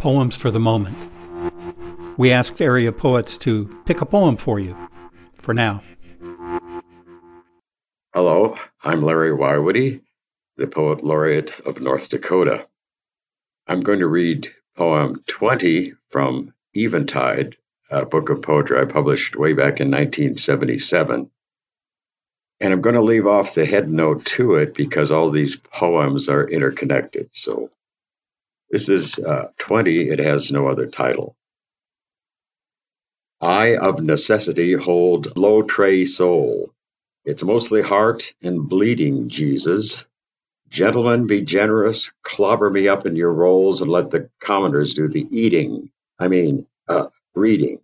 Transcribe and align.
Poems 0.00 0.34
for 0.34 0.50
the 0.50 0.58
Moment. 0.58 0.96
We 2.16 2.32
asked 2.32 2.62
area 2.62 2.90
poets 2.90 3.36
to 3.36 3.68
pick 3.84 4.00
a 4.00 4.06
poem 4.06 4.38
for 4.38 4.58
you, 4.58 4.74
for 5.34 5.52
now. 5.52 5.82
Hello, 8.14 8.56
I'm 8.82 9.02
Larry 9.02 9.32
Woiwode, 9.32 10.00
the 10.56 10.66
Poet 10.66 11.04
Laureate 11.04 11.60
of 11.66 11.82
North 11.82 12.08
Dakota. 12.08 12.66
I'm 13.66 13.82
going 13.82 13.98
to 13.98 14.06
read 14.06 14.50
poem 14.74 15.22
20 15.26 15.92
from 16.08 16.54
Even 16.72 17.06
Tide, 17.06 17.56
a 17.90 18.06
book 18.06 18.30
of 18.30 18.40
poetry 18.40 18.80
I 18.80 18.86
published 18.86 19.36
way 19.36 19.52
back 19.52 19.80
in 19.80 19.90
1977. 19.90 21.30
And 22.62 22.72
I'm 22.72 22.80
going 22.80 22.96
to 22.96 23.02
leave 23.02 23.26
off 23.26 23.52
the 23.52 23.66
head 23.66 23.90
note 23.90 24.24
to 24.26 24.54
it 24.54 24.72
because 24.72 25.12
all 25.12 25.30
these 25.30 25.56
poems 25.56 26.30
are 26.30 26.48
interconnected. 26.48 27.28
So 27.32 27.68
this 28.70 28.88
is 28.88 29.18
uh, 29.20 29.48
20, 29.58 30.10
it 30.10 30.20
has 30.20 30.52
no 30.52 30.68
other 30.68 30.86
title. 30.86 31.36
I 33.40 33.76
of 33.76 34.02
necessity 34.02 34.74
hold 34.74 35.36
low 35.38 35.62
tray 35.62 36.06
soul. 36.06 36.72
It's 37.24 37.44
mostly 37.44 37.82
heart 37.82 38.34
and 38.42 38.68
bleeding, 38.68 39.28
Jesus. 39.30 40.06
Gentlemen, 40.70 41.26
be 41.26 41.42
generous, 41.42 42.12
clobber 42.24 42.70
me 42.70 42.88
up 42.88 43.06
in 43.06 43.16
your 43.16 43.32
rolls 43.34 43.82
and 43.82 43.90
let 43.90 44.10
the 44.10 44.30
commoners 44.40 44.94
do 44.94 45.08
the 45.08 45.26
eating. 45.30 45.90
I 46.18 46.28
mean, 46.28 46.66
uh, 46.88 47.08
reading. 47.34 47.80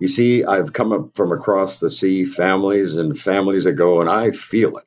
You 0.00 0.08
see, 0.08 0.44
I've 0.44 0.74
come 0.74 0.92
up 0.92 1.16
from 1.16 1.32
across 1.32 1.80
the 1.80 1.90
sea 1.90 2.26
families 2.26 2.96
and 2.98 3.18
families 3.18 3.66
ago, 3.66 4.00
and 4.02 4.10
I 4.10 4.32
feel 4.32 4.76
it. 4.78 4.84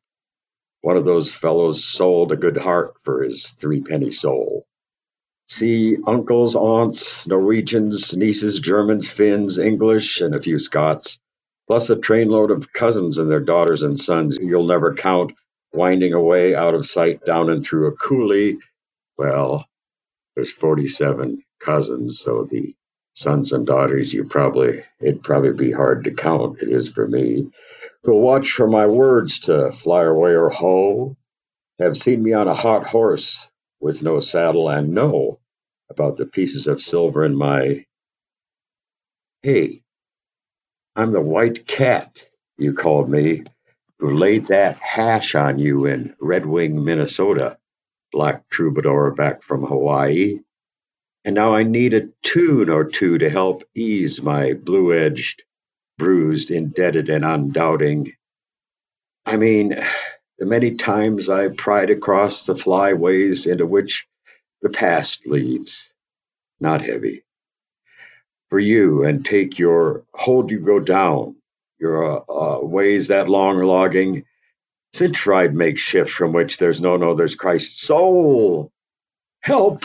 One 0.81 0.97
of 0.97 1.05
those 1.05 1.33
fellows 1.33 1.83
sold 1.85 2.31
a 2.31 2.38
good 2.38 2.58
heart 2.58 2.95
for 3.03 3.23
his 3.23 3.52
threepenny 3.53 4.11
soul. 4.11 4.67
See 5.52 5.98
uncles, 6.05 6.55
aunts, 6.55 7.25
Norwegians, 7.25 8.16
nieces, 8.16 8.59
Germans, 8.59 9.09
Finns, 9.09 9.58
English, 9.58 10.22
and 10.22 10.36
a 10.36 10.41
few 10.41 10.59
Scots, 10.59 11.17
plus 11.66 11.89
a 11.89 11.95
trainload 11.95 12.52
of 12.52 12.72
cousins 12.73 13.17
and 13.17 13.31
their 13.31 13.39
daughters 13.39 13.81
and 13.81 14.00
sons 14.00 14.38
you'll 14.39 14.67
never 14.67 14.94
count, 14.94 15.31
winding 15.73 16.14
away 16.14 16.53
out 16.53 16.75
of 16.75 16.86
sight 16.86 17.25
down 17.25 17.50
and 17.50 17.64
through 17.64 17.88
a 17.88 17.95
coulee. 17.95 18.59
Well, 19.17 19.66
there's 20.36 20.52
47 20.52 21.44
cousins, 21.59 22.19
so 22.19 22.44
the 22.44 22.75
sons 23.13 23.52
and 23.52 23.66
daughters 23.66 24.13
you 24.13 24.25
probably, 24.25 24.84
it'd 25.02 25.23
probably 25.23 25.53
be 25.53 25.72
hard 25.72 26.03
to 26.03 26.11
count. 26.11 26.61
It 26.61 26.69
is 26.69 26.89
for 26.89 27.08
me. 27.08 27.50
Who'll 28.03 28.22
watch 28.22 28.52
for 28.52 28.67
my 28.67 28.86
words 28.86 29.39
to 29.39 29.72
fly 29.72 30.03
away 30.03 30.36
or 30.36 30.50
ho, 30.50 31.17
have 31.80 31.97
seen 31.97 32.22
me 32.22 32.34
on 32.34 32.47
a 32.47 32.53
hot 32.53 32.86
horse 32.86 33.47
with 33.80 34.02
no 34.03 34.19
saddle 34.19 34.69
and 34.69 34.94
know 34.94 35.39
about 35.89 36.17
the 36.17 36.25
pieces 36.25 36.67
of 36.67 36.81
silver 36.81 37.25
in 37.25 37.35
my. 37.35 37.85
Hey, 39.41 39.83
I'm 40.95 41.11
the 41.11 41.22
white 41.22 41.66
cat 41.66 42.25
you 42.57 42.73
called 42.73 43.09
me, 43.09 43.44
who 44.00 44.11
laid 44.11 44.47
that 44.47 44.77
hash 44.77 45.33
on 45.35 45.59
you 45.59 45.85
in 45.85 46.16
Red 46.19 46.45
Wing, 46.45 46.83
Minnesota, 46.83 47.57
black 48.11 48.50
troubadour 48.50 49.11
back 49.11 49.41
from 49.41 49.63
Hawaii. 49.63 50.39
And 51.25 51.35
now 51.35 51.53
I 51.53 51.63
need 51.63 51.94
a 51.94 52.09
tune 52.23 52.69
or 52.69 52.85
two 52.85 53.17
to 53.17 53.30
help 53.30 53.63
ease 53.75 54.22
my 54.22 54.53
blue 54.53 54.94
edged, 54.94 55.44
bruised, 55.97 56.52
indebted, 56.52 57.09
and 57.09 57.25
undoubting. 57.25 58.13
I 59.25 59.38
mean, 59.38 59.75
the 60.39 60.45
many 60.45 60.75
times 60.75 61.29
I 61.29 61.49
pried 61.49 61.89
across 61.89 62.45
the 62.45 62.53
flyways 62.53 63.45
into 63.45 63.65
which 63.65 64.07
the 64.61 64.69
past 64.69 65.27
leads, 65.27 65.93
not 66.61 66.81
heavy. 66.81 67.23
For 68.49 68.59
you, 68.59 69.03
and 69.03 69.23
take 69.23 69.59
your 69.59 70.05
hold 70.13 70.49
you 70.49 70.59
go 70.59 70.79
down, 70.79 71.35
your 71.78 72.03
uh, 72.03 72.23
uh, 72.28 72.66
ways 72.66 73.09
that 73.09 73.29
long 73.29 73.59
logging. 73.59 74.25
Sid 74.94 75.13
tried 75.13 75.53
make 75.53 75.78
shifts 75.78 76.13
from 76.13 76.33
which 76.33 76.57
there's 76.57 76.81
no, 76.81 76.97
no, 76.97 77.13
there's 77.13 77.35
Christ. 77.35 77.81
Soul, 77.81 78.72
help! 79.41 79.83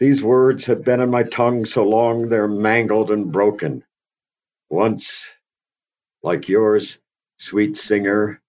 These 0.00 0.24
words 0.24 0.66
have 0.66 0.84
been 0.84 1.00
on 1.00 1.10
my 1.10 1.22
tongue 1.22 1.64
so 1.66 1.84
long 1.84 2.28
they're 2.28 2.48
mangled 2.48 3.12
and 3.12 3.30
broken. 3.30 3.84
Once, 4.68 5.36
like 6.24 6.48
yours, 6.48 6.98
sweet 7.38 7.76
singer, 7.76 8.40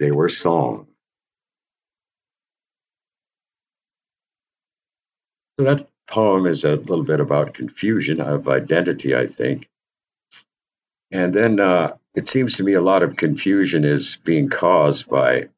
they 0.00 0.10
were 0.10 0.30
song. 0.30 0.88
So 5.58 5.64
that 5.64 5.86
poem 6.08 6.46
is 6.46 6.64
a 6.64 6.76
little 6.76 7.04
bit 7.04 7.20
about 7.20 7.54
confusion 7.54 8.20
of 8.20 8.48
identity, 8.48 9.14
I 9.14 9.26
think. 9.26 9.68
And 11.12 11.34
then 11.34 11.60
uh, 11.60 11.96
it 12.14 12.28
seems 12.28 12.56
to 12.56 12.64
me 12.64 12.72
a 12.72 12.80
lot 12.80 13.02
of 13.02 13.16
confusion 13.16 13.84
is 13.84 14.16
being 14.24 14.48
caused 14.48 15.06
by 15.06 15.48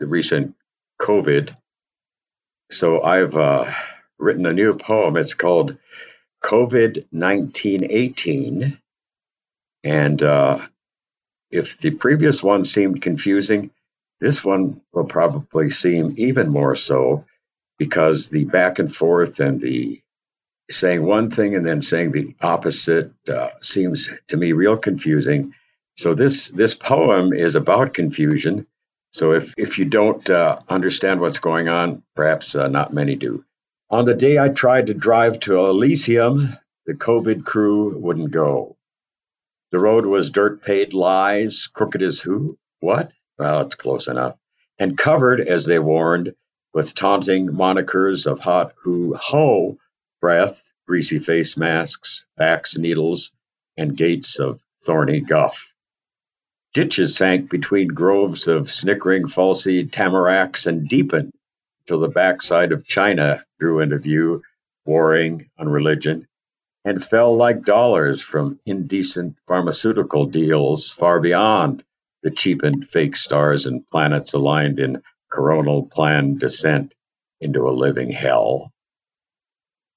the 0.00 0.06
recent 0.06 0.54
COVID. 1.00 1.56
So 2.70 3.02
I've 3.02 3.36
uh, 3.36 3.72
written 4.18 4.44
a 4.44 4.52
new 4.52 4.76
poem. 4.76 5.16
It's 5.16 5.34
called 5.34 5.78
COVID 6.44 7.06
1918. 7.10 8.78
And 9.82 10.22
uh, 10.22 10.66
if 11.54 11.78
the 11.78 11.90
previous 11.90 12.42
one 12.42 12.64
seemed 12.64 13.02
confusing, 13.02 13.70
this 14.20 14.44
one 14.44 14.80
will 14.92 15.04
probably 15.04 15.70
seem 15.70 16.14
even 16.16 16.48
more 16.48 16.76
so 16.76 17.24
because 17.78 18.28
the 18.28 18.44
back 18.44 18.78
and 18.78 18.94
forth 18.94 19.40
and 19.40 19.60
the 19.60 20.00
saying 20.70 21.04
one 21.04 21.30
thing 21.30 21.54
and 21.54 21.66
then 21.66 21.80
saying 21.80 22.12
the 22.12 22.34
opposite 22.40 23.12
uh, 23.28 23.50
seems 23.60 24.08
to 24.28 24.36
me 24.36 24.52
real 24.52 24.76
confusing. 24.76 25.54
So 25.96 26.14
this 26.14 26.48
this 26.48 26.74
poem 26.74 27.32
is 27.32 27.54
about 27.54 27.94
confusion. 27.94 28.66
So 29.12 29.32
if 29.32 29.54
if 29.56 29.78
you 29.78 29.84
don't 29.84 30.28
uh, 30.30 30.58
understand 30.68 31.20
what's 31.20 31.38
going 31.38 31.68
on, 31.68 32.02
perhaps 32.16 32.54
uh, 32.54 32.68
not 32.68 32.94
many 32.94 33.14
do. 33.14 33.44
On 33.90 34.04
the 34.04 34.14
day 34.14 34.38
I 34.38 34.48
tried 34.48 34.86
to 34.88 34.94
drive 34.94 35.38
to 35.40 35.66
Elysium, 35.66 36.56
the 36.86 36.94
COVID 36.94 37.44
crew 37.44 37.96
wouldn't 37.98 38.30
go. 38.30 38.76
The 39.74 39.80
road 39.80 40.06
was 40.06 40.30
dirt 40.30 40.62
paved 40.62 40.92
lies, 40.92 41.66
crooked 41.66 42.00
as 42.00 42.20
who? 42.20 42.56
What? 42.78 43.12
Well, 43.40 43.62
it's 43.62 43.74
close 43.74 44.06
enough. 44.06 44.38
And 44.78 44.96
covered, 44.96 45.40
as 45.40 45.64
they 45.64 45.80
warned, 45.80 46.32
with 46.72 46.94
taunting 46.94 47.48
monikers 47.48 48.28
of 48.28 48.38
hot 48.38 48.72
who 48.76 49.14
ho 49.14 49.76
breath, 50.20 50.72
greasy 50.86 51.18
face 51.18 51.56
masks, 51.56 52.24
backs 52.36 52.78
needles, 52.78 53.32
and 53.76 53.96
gates 53.96 54.38
of 54.38 54.62
thorny 54.84 55.18
guff. 55.18 55.72
Ditches 56.72 57.16
sank 57.16 57.50
between 57.50 57.88
groves 57.88 58.46
of 58.46 58.70
snickering 58.70 59.26
falsy 59.26 59.90
tamaracks 59.90 60.68
and 60.68 60.88
deepened 60.88 61.32
till 61.88 61.98
the 61.98 62.06
backside 62.06 62.70
of 62.70 62.86
China 62.86 63.42
drew 63.58 63.80
into 63.80 63.98
view, 63.98 64.40
warring 64.86 65.50
on 65.58 65.68
religion, 65.68 66.28
and 66.84 67.02
fell 67.02 67.34
like 67.36 67.64
dollars 67.64 68.20
from 68.20 68.60
indecent 68.66 69.36
pharmaceutical 69.46 70.26
deals 70.26 70.90
far 70.90 71.18
beyond 71.20 71.82
the 72.22 72.30
cheapened 72.30 72.88
fake 72.88 73.16
stars 73.16 73.66
and 73.66 73.88
planets 73.90 74.32
aligned 74.34 74.78
in 74.78 75.02
coronal 75.30 75.86
planned 75.86 76.40
descent 76.40 76.94
into 77.40 77.68
a 77.68 77.70
living 77.70 78.10
hell. 78.10 78.70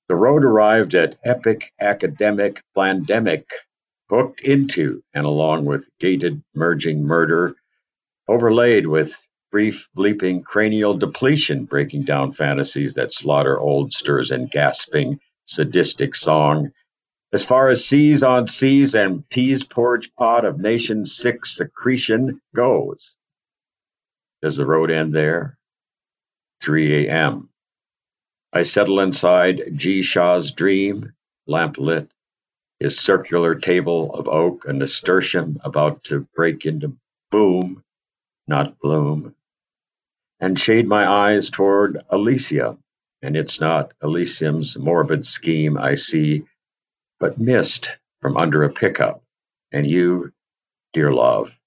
The 0.09 0.15
road 0.15 0.45
arrived 0.45 0.95
at 0.95 1.17
epic 1.25 1.71
academic 1.81 2.61
pandemic, 2.75 3.49
hooked 4.09 4.41
into 4.41 5.03
and 5.13 5.25
along 5.25 5.65
with 5.65 5.89
gated 5.99 6.41
merging 6.55 7.03
murder, 7.03 7.55
overlaid 8.27 8.87
with 8.87 9.15
brief 9.51 9.89
bleeping 9.97 10.43
cranial 10.43 10.97
depletion, 10.97 11.65
breaking 11.65 12.03
down 12.03 12.31
fantasies 12.31 12.93
that 12.93 13.13
slaughter 13.13 13.59
oldsters 13.59 14.31
and 14.31 14.49
gasping 14.49 15.19
sadistic 15.45 16.15
song. 16.15 16.71
As 17.37 17.45
far 17.45 17.69
as 17.69 17.85
seas 17.85 18.23
on 18.23 18.47
seas 18.47 18.95
and 18.95 19.29
peas 19.29 19.63
porridge 19.63 20.11
pot 20.15 20.43
of 20.43 20.59
nation 20.59 21.05
six 21.05 21.55
secretion 21.55 22.41
goes. 22.55 23.15
Does 24.41 24.55
the 24.57 24.65
road 24.65 24.89
end 24.89 25.13
there? 25.13 25.59
3 26.63 27.05
a.m. 27.05 27.49
I 28.51 28.63
settle 28.63 28.99
inside 29.01 29.61
G. 29.75 30.01
Shaw's 30.01 30.49
dream, 30.49 31.13
lamp 31.45 31.77
lit, 31.77 32.09
his 32.79 32.97
circular 32.97 33.53
table 33.53 34.15
of 34.15 34.27
oak, 34.27 34.65
a 34.65 34.73
nasturtium 34.73 35.59
about 35.63 36.05
to 36.05 36.27
break 36.35 36.65
into 36.65 36.97
boom, 37.29 37.83
not 38.47 38.79
bloom, 38.79 39.35
and 40.39 40.59
shade 40.59 40.87
my 40.87 41.07
eyes 41.07 41.51
toward 41.51 42.01
Elysia, 42.11 42.79
and 43.21 43.37
it's 43.37 43.59
not 43.59 43.93
Elysium's 44.01 44.75
morbid 44.75 45.23
scheme 45.23 45.77
I 45.77 45.93
see, 45.93 46.43
but 47.19 47.39
missed 47.39 47.97
from 48.21 48.37
under 48.37 48.63
a 48.63 48.71
pickup, 48.71 49.23
and 49.71 49.85
you, 49.85 50.31
dear 50.93 51.11
love, 51.11 51.57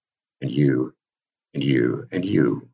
and 0.40 0.50
you, 0.50 0.94
and 1.54 1.62
you, 1.64 2.06
and 2.10 2.24
you. 2.24 2.68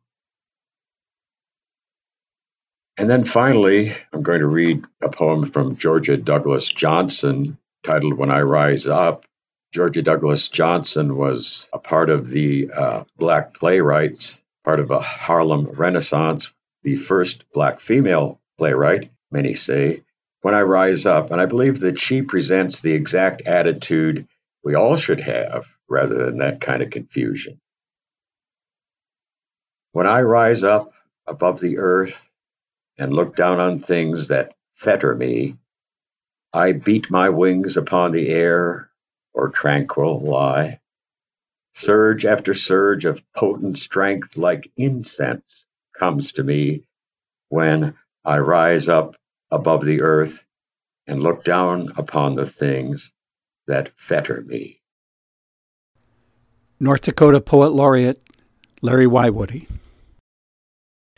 And 2.97 3.09
then 3.09 3.23
finally, 3.23 3.95
I'm 4.11 4.23
going 4.23 4.39
to 4.39 4.47
read 4.47 4.83
a 5.03 5.09
poem 5.09 5.45
from 5.45 5.77
Georgia 5.77 6.17
Douglas 6.17 6.67
Johnson 6.67 7.57
titled 7.83 8.13
When 8.13 8.31
I 8.31 8.41
Rise 8.41 8.87
Up. 8.87 9.25
Georgia 9.71 10.01
Douglas 10.01 10.49
Johnson 10.49 11.15
was 11.15 11.69
a 11.73 11.79
part 11.79 12.09
of 12.09 12.29
the 12.29 12.71
uh, 12.71 13.03
Black 13.17 13.53
playwrights, 13.53 14.41
part 14.63 14.79
of 14.79 14.89
a 14.89 14.99
Harlem 14.99 15.67
Renaissance, 15.67 16.51
the 16.83 16.95
first 16.95 17.45
Black 17.53 17.79
female 17.79 18.39
playwright, 18.57 19.11
many 19.31 19.53
say. 19.53 20.03
When 20.47 20.55
I 20.55 20.61
Rise 20.61 21.05
Up, 21.05 21.31
and 21.31 21.41
I 21.41 21.45
believe 21.45 21.81
that 21.81 21.99
she 21.99 22.21
presents 22.21 22.79
the 22.79 22.93
exact 22.93 23.41
attitude 23.41 24.29
we 24.63 24.75
all 24.75 24.95
should 24.95 25.19
have 25.19 25.67
rather 25.89 26.23
than 26.23 26.37
that 26.37 26.61
kind 26.61 26.81
of 26.81 26.89
confusion. 26.89 27.59
When 29.91 30.07
I 30.07 30.21
rise 30.21 30.63
up 30.63 30.93
above 31.27 31.59
the 31.59 31.79
earth 31.79 32.31
and 32.97 33.13
look 33.13 33.35
down 33.35 33.59
on 33.59 33.79
things 33.79 34.29
that 34.29 34.53
fetter 34.75 35.13
me, 35.13 35.57
I 36.53 36.71
beat 36.71 37.11
my 37.11 37.27
wings 37.27 37.75
upon 37.75 38.13
the 38.13 38.29
air 38.29 38.89
or 39.33 39.49
tranquil 39.49 40.21
lie. 40.21 40.79
Surge 41.73 42.23
after 42.25 42.53
surge 42.53 43.03
of 43.03 43.21
potent 43.33 43.77
strength 43.77 44.37
like 44.37 44.71
incense 44.77 45.65
comes 45.99 46.31
to 46.31 46.43
me 46.43 46.87
when 47.49 47.95
I 48.23 48.37
rise 48.39 48.87
up 48.87 49.17
above 49.51 49.85
the 49.85 50.01
earth 50.01 50.45
and 51.07 51.21
look 51.21 51.43
down 51.43 51.91
upon 51.97 52.35
the 52.35 52.45
things 52.45 53.11
that 53.67 53.91
fetter 53.97 54.43
me. 54.45 54.81
North 56.79 57.01
Dakota 57.01 57.41
Poet 57.41 57.71
Laureate 57.71 58.21
Larry 58.81 59.07
Woiwode. 59.07 59.67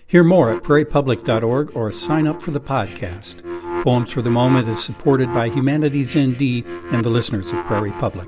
Hear 0.08 0.24
more 0.24 0.52
at 0.52 0.64
prairiepublic.org 0.64 1.76
or 1.76 1.92
sign 1.92 2.26
up 2.26 2.42
for 2.42 2.52
the 2.52 2.62
podcast. 2.62 3.44
Poems 3.84 4.12
for 4.12 4.22
the 4.22 4.30
Moment 4.30 4.68
is 4.68 4.84
supported 4.84 5.28
by 5.34 5.50
Humanities 5.50 6.16
ND 6.18 6.66
and 6.92 7.04
the 7.04 7.10
listeners 7.10 7.52
of 7.52 7.66
Prairie 7.66 7.92
Public. 7.92 8.28